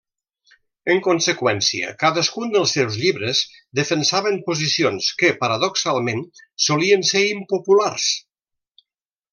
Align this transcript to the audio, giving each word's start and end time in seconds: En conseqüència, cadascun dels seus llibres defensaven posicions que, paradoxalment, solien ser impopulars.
En 0.93 1.01
conseqüència, 1.07 1.91
cadascun 2.03 2.53
dels 2.55 2.73
seus 2.77 2.97
llibres 3.03 3.43
defensaven 3.81 4.39
posicions 4.49 5.11
que, 5.21 5.31
paradoxalment, 5.45 6.25
solien 6.69 7.07
ser 7.13 7.23
impopulars. 7.39 8.09